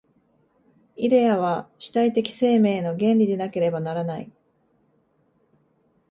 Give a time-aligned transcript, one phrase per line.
[0.95, 4.31] イデヤは主体的生命の原理でなければならない。